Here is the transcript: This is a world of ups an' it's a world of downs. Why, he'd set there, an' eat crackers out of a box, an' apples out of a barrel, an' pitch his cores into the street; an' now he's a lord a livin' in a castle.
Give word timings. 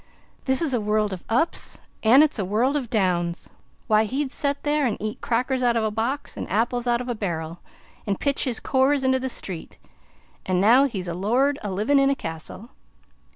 This 0.45 0.63
is 0.63 0.73
a 0.73 0.81
world 0.81 1.13
of 1.13 1.23
ups 1.29 1.77
an' 2.01 2.23
it's 2.23 2.39
a 2.39 2.43
world 2.43 2.75
of 2.75 2.89
downs. 2.89 3.47
Why, 3.85 4.05
he'd 4.05 4.31
set 4.31 4.63
there, 4.63 4.87
an' 4.87 4.97
eat 4.99 5.21
crackers 5.21 5.61
out 5.61 5.75
of 5.75 5.83
a 5.83 5.91
box, 5.91 6.35
an' 6.35 6.47
apples 6.47 6.87
out 6.87 7.01
of 7.01 7.07
a 7.07 7.13
barrel, 7.13 7.59
an' 8.07 8.15
pitch 8.17 8.45
his 8.45 8.59
cores 8.59 9.03
into 9.03 9.19
the 9.19 9.29
street; 9.29 9.77
an' 10.43 10.59
now 10.59 10.85
he's 10.85 11.07
a 11.07 11.13
lord 11.13 11.59
a 11.61 11.69
livin' 11.69 11.99
in 11.99 12.09
a 12.09 12.15
castle. 12.15 12.71